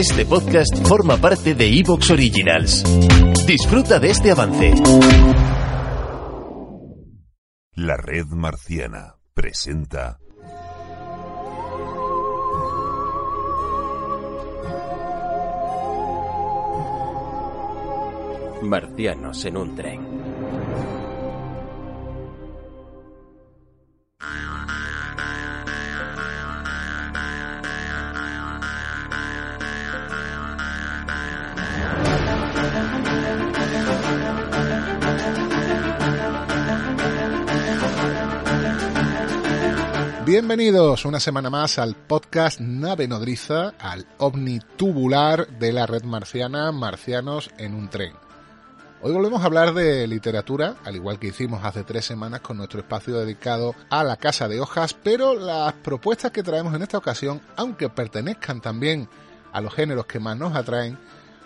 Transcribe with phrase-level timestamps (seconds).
[0.00, 2.82] Este podcast forma parte de Evox Originals.
[3.46, 4.72] Disfruta de este avance.
[7.74, 10.18] La red marciana presenta
[18.62, 20.19] Marcianos en un tren.
[40.26, 46.70] Bienvenidos una semana más al podcast Nave Nodriza, al ovni tubular de la red marciana
[46.72, 48.12] Marcianos en un tren.
[49.00, 52.80] Hoy volvemos a hablar de literatura, al igual que hicimos hace tres semanas con nuestro
[52.80, 57.40] espacio dedicado a la Casa de Hojas, pero las propuestas que traemos en esta ocasión,
[57.56, 59.08] aunque pertenezcan también
[59.52, 60.98] a los géneros que más nos atraen,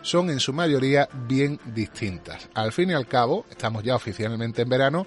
[0.03, 2.48] son en su mayoría bien distintas.
[2.55, 5.06] Al fin y al cabo, estamos ya oficialmente en verano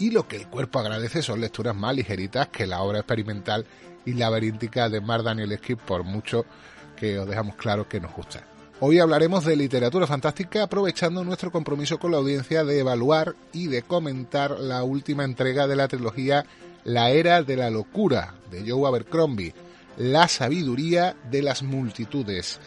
[0.00, 3.66] y lo que el cuerpo agradece son lecturas más ligeritas que la obra experimental
[4.06, 6.46] y laberíntica de Mar Danielewski, por mucho
[6.96, 8.42] que os dejamos claro que nos gusta.
[8.80, 13.82] Hoy hablaremos de literatura fantástica aprovechando nuestro compromiso con la audiencia de evaluar y de
[13.82, 16.46] comentar la última entrega de la trilogía
[16.82, 19.54] La Era de la Locura de Joe Abercrombie,
[19.98, 22.58] La Sabiduría de las Multitudes.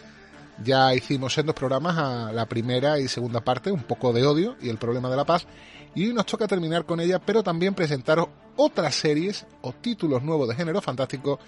[0.63, 4.55] Ya hicimos en dos programas a la primera y segunda parte, un poco de odio
[4.61, 5.47] y el problema de la paz,
[5.95, 10.47] y hoy nos toca terminar con ella, pero también presentaros otras series o títulos nuevos
[10.47, 11.40] de género fantástico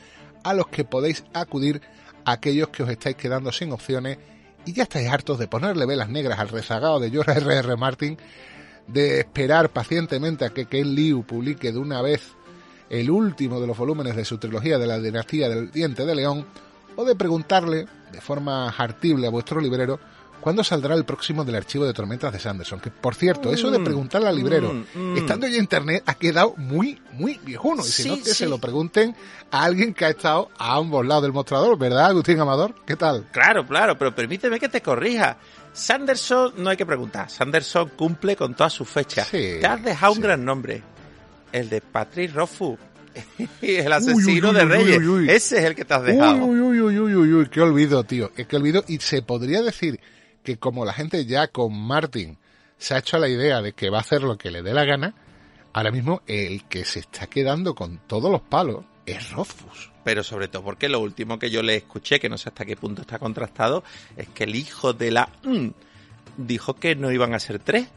[0.44, 1.82] a los que podéis acudir
[2.26, 4.18] aquellos que os estáis quedando sin opciones
[4.66, 7.60] y ya estáis hartos de ponerle velas negras al rezagado de George R.R.
[7.60, 7.76] R.
[7.78, 8.18] Martin,
[8.88, 12.22] de esperar pacientemente a que Ken Liu publique de una vez
[12.90, 16.46] el último de los volúmenes de su trilogía de la dinastía del diente de león,
[16.96, 20.00] o de preguntarle, de forma hartible a vuestro librero,
[20.46, 22.80] cuándo saldrá el próximo del archivo de tormentas de Sanderson.
[22.80, 25.18] Que, por cierto, eso de preguntarle al librero, mm, mm.
[25.18, 27.82] estando ya en internet, ha quedado muy, muy viejuno.
[27.82, 28.36] Y si Sí, no, que sí.
[28.36, 29.16] se lo pregunten
[29.50, 32.76] a alguien que ha estado a ambos lados del mostrador, ¿verdad, Agustín Amador?
[32.86, 33.26] ¿Qué tal?
[33.32, 35.38] Claro, claro, pero permíteme que te corrija.
[35.74, 37.28] Sanderson no hay que preguntar.
[37.28, 39.28] Sanderson cumple con todas sus fechas.
[39.28, 40.20] Sí, te has dejado sí.
[40.20, 40.84] un gran nombre.
[41.52, 42.78] El de Patrick Rothfuss.
[43.64, 44.98] el asesino Uy, uy, de Reyes.
[45.00, 45.28] uy, uy.
[45.28, 46.36] Ese es el que te has dejado.
[46.46, 48.32] Uy, uy, uy, uy, uy, uy, qué olvido, tío.
[48.38, 48.84] Es que olvido.
[48.88, 50.00] Y se podría decir
[50.46, 52.38] que como la gente ya con Martin
[52.78, 54.74] se ha hecho a la idea de que va a hacer lo que le dé
[54.74, 55.14] la gana,
[55.74, 59.92] ahora mismo el que se está quedando con todos los palos es Rothfuss.
[60.06, 62.76] Pero sobre todo porque lo último que yo le escuché, que no sé hasta qué
[62.78, 63.84] punto está contrastado,
[64.16, 65.68] es que el hijo de la mm,
[66.38, 67.88] dijo que no iban a ser tres,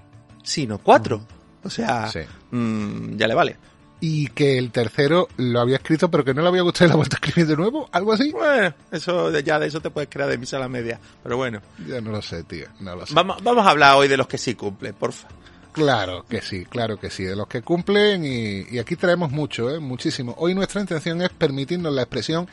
[0.42, 1.26] sino cuatro.
[1.65, 2.20] O sea, Sí.
[2.50, 3.56] mm, ya le vale.
[4.00, 6.94] Y que el tercero lo había escrito, pero que no le había gustado y lo
[6.94, 8.31] ha vuelto a escribir de nuevo, algo así.
[8.31, 11.00] Bueno, eso ya de eso te puedes crear de misa a la media.
[11.22, 13.14] Pero bueno, Ya no lo sé, tío, no lo sé.
[13.14, 15.26] vamos, vamos a hablar hoy de los que sí cumplen, porfa.
[15.72, 19.69] Claro que sí, claro que sí, de los que cumplen y, y aquí traemos mucho,
[19.70, 19.78] ¿eh?
[19.81, 20.34] muchísimo.
[20.38, 22.48] Hoy nuestra intención es permitirnos la expresión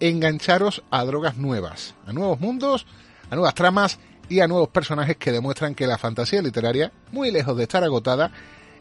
[0.00, 2.86] engancharos a drogas nuevas, a nuevos mundos,
[3.30, 3.98] a nuevas tramas
[4.28, 8.30] y a nuevos personajes que demuestran que la fantasía literaria, muy lejos de estar agotada,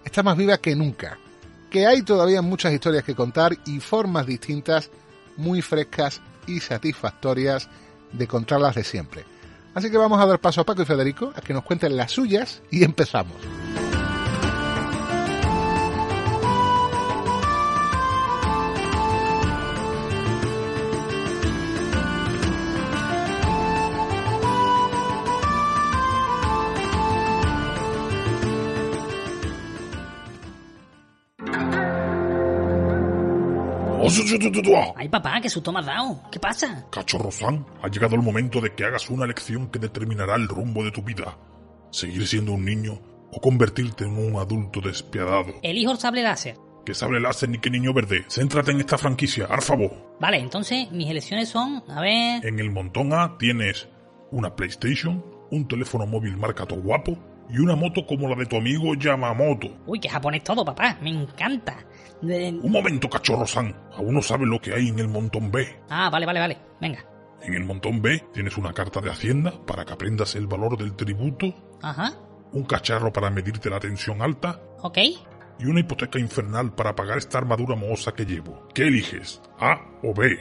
[0.06, 1.18] está más viva que nunca,
[1.72, 4.92] que hay todavía muchas historias que contar y formas distintas,
[5.38, 7.70] muy frescas y satisfactorias
[8.12, 9.26] de contarlas de siempre.
[9.74, 12.12] Así que vamos a dar paso a Paco y Federico a que nos cuenten las
[12.12, 13.38] suyas y empezamos.
[34.96, 36.22] Ay, papá, qué susto me has dado.
[36.32, 36.86] ¿Qué pasa?
[36.92, 40.84] Cachorro San, ha llegado el momento de que hagas una elección que determinará el rumbo
[40.84, 41.38] de tu vida.
[41.92, 43.00] Seguir siendo un niño
[43.32, 45.54] o convertirte en un adulto despiadado.
[45.62, 46.58] Elijo el sable láser.
[46.86, 48.26] Que sable láser ni que niño verde.
[48.28, 50.18] Céntrate en esta franquicia, favor.
[50.20, 52.46] Vale, entonces mis elecciones son, a ver...
[52.46, 53.88] En el montón A tienes
[54.32, 57.18] una PlayStation, un teléfono móvil marca todo guapo
[57.52, 59.68] y una moto como la de tu amigo Yamamoto.
[59.86, 60.98] Uy, que japonés todo, papá.
[61.02, 61.78] Me encanta.
[62.22, 63.76] De- Un momento, cachorro San.
[63.94, 65.68] Aún no sabes lo que hay en el montón B.
[65.90, 66.58] Ah, vale, vale, vale.
[66.80, 67.00] Venga.
[67.44, 70.96] En el montón B tienes una carta de Hacienda para que aprendas el valor del
[70.96, 71.48] tributo,
[71.82, 72.14] Ajá.
[72.54, 75.00] un cacharro para medirte la tensión alta Ok.
[75.60, 78.68] y una hipoteca infernal para pagar esta armadura mohosa que llevo.
[78.76, 79.42] ¿Qué eliges?
[79.60, 80.38] ¿A o B?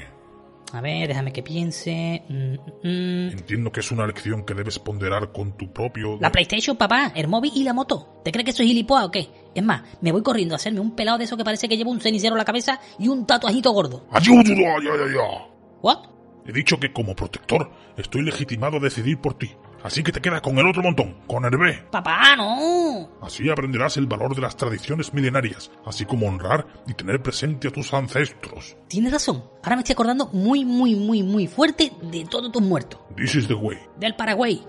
[0.72, 2.22] A ver, déjame que piense.
[2.28, 2.54] Mm,
[2.86, 3.30] mm.
[3.32, 6.16] Entiendo que es una elección que debes ponderar con tu propio...
[6.20, 8.20] La PlayStation, papá, el móvil y la moto.
[8.24, 9.28] ¿Te crees que soy gilipollas o qué?
[9.54, 11.90] Es más, me voy corriendo a hacerme un pelado de eso que parece que lleva
[11.90, 14.06] un cenicero en la cabeza y un tatuajito gordo.
[14.12, 14.54] ¡Ayúdalo!
[14.54, 15.50] ¡Ay, ay, ay, ay!
[15.82, 15.98] ¿What?
[16.46, 19.50] He dicho que como protector estoy legitimado a decidir por ti.
[19.82, 21.84] Así que te quedas con el otro montón, con el B.
[21.90, 23.08] Papá, no.
[23.22, 27.70] Así aprenderás el valor de las tradiciones milenarias, así como honrar y tener presente a
[27.70, 28.76] tus ancestros.
[28.88, 29.44] Tienes razón.
[29.62, 33.00] Ahora me estoy acordando muy, muy, muy, muy fuerte de todos tus muertos.
[33.16, 33.78] This is the way.
[33.98, 34.62] Del Paraguay.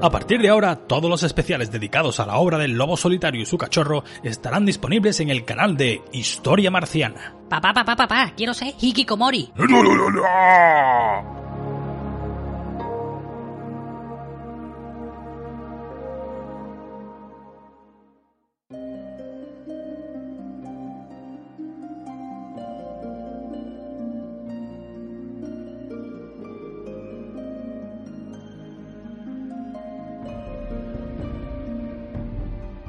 [0.00, 3.46] A partir de ahora, todos los especiales dedicados a la obra del lobo solitario y
[3.46, 7.34] su cachorro estarán disponibles en el canal de Historia Marciana.
[7.48, 9.50] Papá, papá, papá, quiero ser Hikikomori.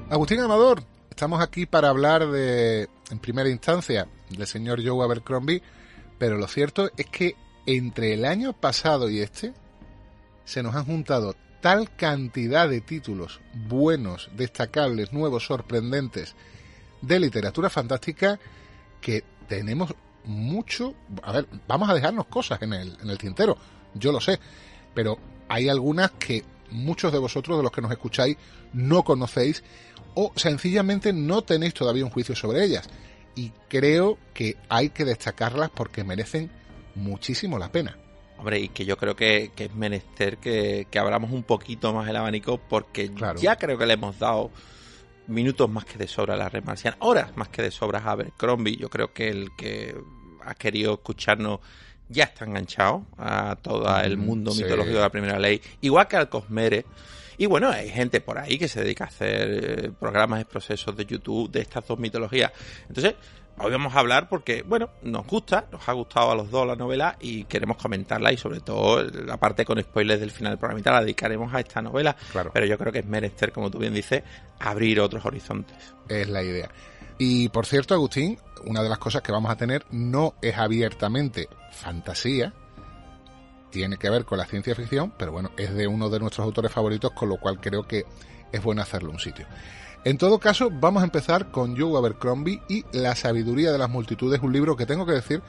[0.09, 5.61] Agustín Amador, estamos aquí para hablar de, en primera instancia, del señor Joe Abercrombie,
[6.17, 7.35] pero lo cierto es que
[7.67, 9.53] entre el año pasado y este
[10.45, 16.35] se nos han juntado tal cantidad de títulos buenos, destacables, nuevos, sorprendentes
[17.01, 18.39] de literatura fantástica
[19.01, 19.93] que tenemos
[20.25, 20.95] mucho...
[21.21, 23.57] A ver, vamos a dejarnos cosas en el, en el tintero,
[23.93, 24.39] yo lo sé,
[24.95, 28.37] pero hay algunas que muchos de vosotros, de los que nos escucháis,
[28.73, 29.63] no conocéis
[30.15, 32.89] o sencillamente no tenéis todavía un juicio sobre ellas.
[33.35, 36.51] Y creo que hay que destacarlas porque merecen
[36.95, 37.97] muchísimo la pena.
[38.37, 42.07] Hombre, y que yo creo que, que es menester que, que, abramos un poquito más
[42.09, 43.39] el abanico porque Claro.
[43.39, 44.49] ya creo que le hemos dado
[45.27, 48.11] minutos más que de sobra a la red marciana, horas más que de sobra a
[48.11, 48.77] Abercrombie.
[48.77, 49.95] Yo creo que el que
[50.43, 51.59] ha querido escucharnos
[52.07, 54.63] ya está enganchado a todo el Mm, mundo sí.
[54.63, 56.85] mitológico de la primera ley, igual que al Cosmere.
[57.39, 61.05] Y bueno, hay gente por ahí que se dedica a hacer eh, programas, procesos de
[61.05, 62.51] YouTube de estas dos mitologías.
[62.89, 63.15] Entonces,
[63.59, 66.75] hoy vamos a hablar porque, bueno, nos gusta, nos ha gustado a los dos la
[66.75, 70.81] novela y queremos comentarla y sobre todo la parte con spoilers del final del programa
[70.81, 72.13] y tal la dedicaremos a esta novela.
[72.29, 72.51] Claro.
[72.53, 74.21] Pero yo creo que es menester, como tú bien dices,
[74.59, 75.77] abrir otros horizontes.
[76.09, 76.69] Es la idea.
[77.19, 81.47] Y por cierto, Agustín, una de las cosas que vamos a tener no es abiertamente
[81.71, 82.53] fantasía,
[83.69, 86.71] tiene que ver con la ciencia ficción, pero bueno, es de uno de nuestros autores
[86.71, 88.05] favoritos, con lo cual creo que
[88.51, 89.45] es bueno hacerle un sitio.
[90.05, 94.41] En todo caso, vamos a empezar con Joe Abercrombie y La sabiduría de las multitudes,
[94.41, 95.41] un libro que tengo que decir,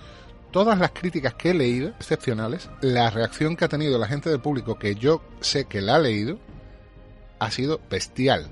[0.50, 4.40] todas las críticas que he leído, excepcionales, la reacción que ha tenido la gente del
[4.40, 6.38] público que yo sé que la ha leído,
[7.38, 8.50] ha sido bestial.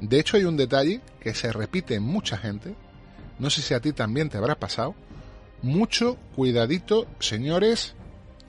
[0.00, 2.74] De hecho, hay un detalle que se repite en mucha gente,
[3.38, 4.94] no sé si a ti también te habrá pasado,
[5.62, 7.94] mucho cuidadito, señores,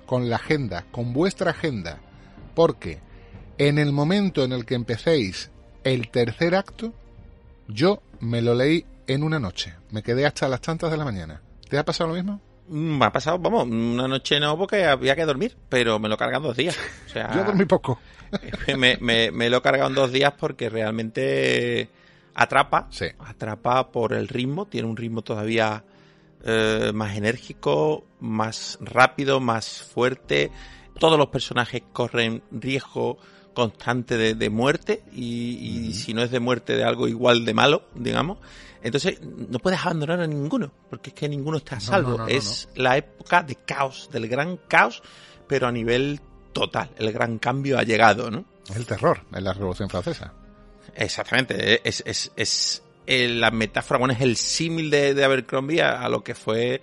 [0.05, 1.97] con la agenda, con vuestra agenda,
[2.53, 2.99] porque
[3.57, 5.51] en el momento en el que empecéis
[5.83, 6.93] el tercer acto,
[7.67, 11.41] yo me lo leí en una noche, me quedé hasta las tantas de la mañana.
[11.69, 12.41] ¿Te ha pasado lo mismo?
[12.67, 16.17] Mm, Me ha pasado, vamos, una noche no porque había que dormir, pero me lo
[16.17, 16.77] en dos días.
[17.07, 17.99] O sea, Yo dormí poco.
[18.77, 21.89] me, me- me lo he cargado en dos días porque realmente
[22.33, 23.05] atrapa, Sí.
[23.19, 25.83] atrapa por el ritmo, tiene un ritmo todavía
[26.45, 30.51] eh, más enérgico, más rápido, más fuerte.
[30.99, 33.17] Todos los personajes corren riesgo
[33.53, 37.53] constante de, de muerte y, y si no es de muerte de algo igual de
[37.53, 38.37] malo, digamos.
[38.83, 42.11] Entonces no puedes abandonar a ninguno, porque es que ninguno está a salvo.
[42.11, 45.01] no, no, no, es la época de caos, del gran caos,
[45.47, 46.21] pero a nivel
[46.53, 46.91] total.
[46.97, 48.45] El gran cambio ha llegado, ¿no?
[48.69, 50.31] Es el terror en la Revolución Francesa.
[50.93, 56.01] Exactamente, es, es, es eh, la metáfora, bueno, es el símil de, de Abercrombie a,
[56.01, 56.81] a lo que fue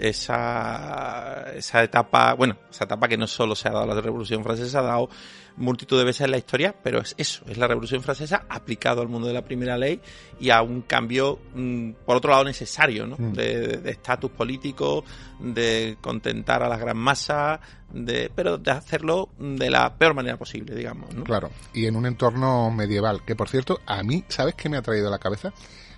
[0.00, 4.42] esa, esa etapa, bueno, esa etapa que no solo se ha dado a la Revolución
[4.42, 5.10] Francesa, se ha dado
[5.56, 9.08] multitud de veces en la historia, pero es eso, es la Revolución Francesa aplicado al
[9.08, 10.00] mundo de la primera ley
[10.40, 13.16] y a un cambio, mm, por otro lado, necesario, ¿no?
[13.18, 13.32] Mm.
[13.32, 15.04] De de estatus político,
[15.38, 17.60] de contentar a las gran masas,
[17.92, 21.24] de, pero de hacerlo de la peor manera posible, digamos, ¿no?
[21.24, 24.82] Claro, y en un entorno medieval, que por cierto, a mí, ¿sabes qué me ha
[24.82, 25.52] traído a la cabeza?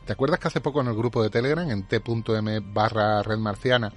[0.05, 3.93] ¿Te acuerdas que hace poco en el grupo de Telegram, en t.m barra red marciana,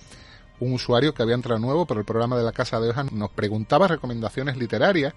[0.60, 3.32] un usuario que había entrado nuevo por el programa de la Casa de Hojas nos
[3.32, 5.14] preguntaba recomendaciones literarias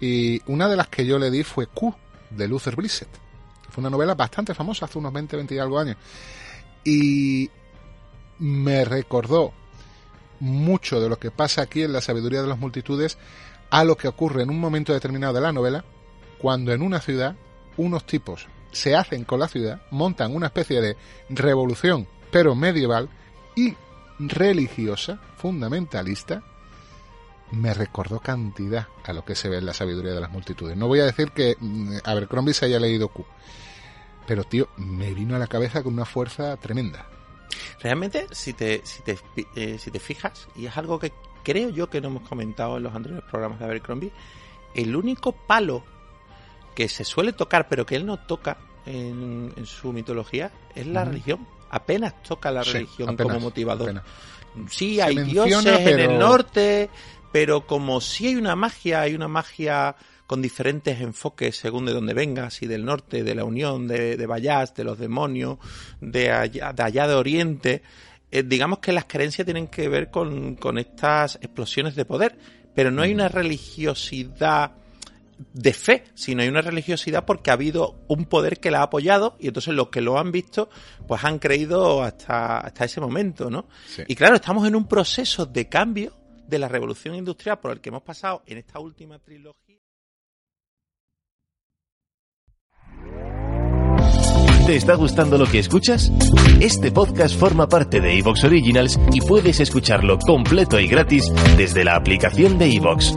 [0.00, 1.94] y una de las que yo le di fue Q,
[2.30, 3.08] de Luther Blissett.
[3.68, 5.96] Fue una novela bastante famosa hace unos 20, 20 y algo años.
[6.84, 7.50] Y
[8.38, 9.52] me recordó
[10.40, 13.18] mucho de lo que pasa aquí en la sabiduría de las multitudes
[13.68, 15.84] a lo que ocurre en un momento determinado de la novela,
[16.38, 17.36] cuando en una ciudad
[17.76, 20.96] unos tipos se hacen con la ciudad, montan una especie de
[21.28, 23.08] revolución, pero medieval
[23.54, 23.74] y
[24.18, 26.42] religiosa, fundamentalista,
[27.52, 30.76] me recordó cantidad a lo que se ve en la sabiduría de las multitudes.
[30.76, 33.24] No voy a decir que mm, Abercrombie se haya leído Q,
[34.26, 37.06] pero tío, me vino a la cabeza con una fuerza tremenda.
[37.80, 39.18] Realmente, si te, si te,
[39.54, 41.12] eh, si te fijas, y es algo que
[41.42, 44.12] creo yo que no hemos comentado en los anteriores programas de Abercrombie,
[44.74, 45.84] el único palo
[46.74, 51.04] que se suele tocar, pero que él no toca en, en su mitología, es la
[51.04, 51.46] religión.
[51.70, 53.88] Apenas toca la Sí, religión apenas, como motivador.
[53.90, 54.04] apenas.
[54.70, 56.88] Sí, hay menciona, dioses en el norte,
[57.32, 62.14] pero como sí hay una magia, hay una magia con diferentes enfoques según de dónde
[62.14, 65.58] vengas, y del norte, de la Unión, de, de Bayas, de los demonios,
[66.00, 67.82] de allá de, allá de Oriente,
[68.30, 72.38] eh, digamos que las creencias tienen que ver con, con estas explosiones de poder,
[72.74, 74.72] pero no hay una religiosidad
[75.52, 79.36] de fe, sino hay una religiosidad porque ha habido un poder que la ha apoyado
[79.38, 80.68] y entonces los que lo han visto
[81.06, 83.66] pues han creído hasta, hasta ese momento, ¿no?
[83.86, 84.02] Sí.
[84.06, 86.12] Y claro, estamos en un proceso de cambio
[86.46, 89.63] de la revolución industrial por el que hemos pasado en esta última trilogía.
[94.66, 96.10] ¿Te está gustando lo que escuchas?
[96.58, 101.96] Este podcast forma parte de Evox Originals y puedes escucharlo completo y gratis desde la
[101.96, 103.14] aplicación de Evox.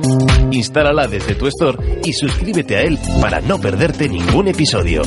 [0.51, 5.03] Instálala desde tu store y suscríbete a él para no perderte ningún episodio.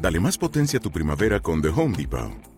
[0.00, 2.57] Dale más potencia a tu primavera con The Home Depot.